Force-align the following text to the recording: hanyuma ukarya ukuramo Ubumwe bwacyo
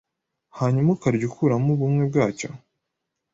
hanyuma 0.57 0.89
ukarya 0.95 1.25
ukuramo 1.29 1.69
Ubumwe 1.75 2.03
bwacyo 2.09 2.49